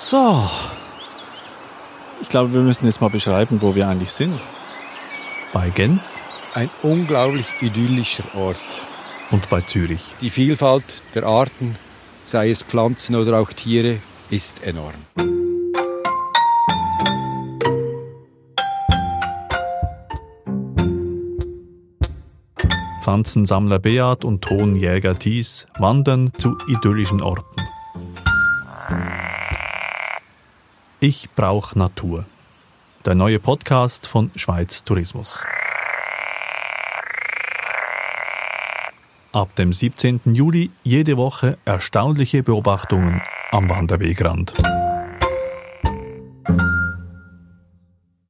[0.00, 0.48] So.
[2.20, 4.40] Ich glaube, wir müssen jetzt mal beschreiben, wo wir eigentlich sind.
[5.52, 6.22] Bei Genf
[6.54, 8.60] Ein unglaublich idyllischer Ort.
[9.32, 10.14] und bei Zürich.
[10.20, 11.76] Die Vielfalt der Arten,
[12.24, 13.98] sei es Pflanzen oder auch Tiere,
[14.30, 14.94] ist enorm.
[23.02, 27.57] Pflanzensammler Beat und Tonjäger Thies wandern zu idyllischen Orten.
[31.00, 32.24] Ich brauche Natur.
[33.04, 35.44] Der neue Podcast von Schweiz Tourismus.
[39.32, 40.20] Ab dem 17.
[40.34, 44.54] Juli jede Woche erstaunliche Beobachtungen am Wanderwegrand.